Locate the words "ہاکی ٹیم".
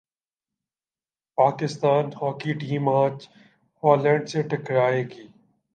2.21-2.85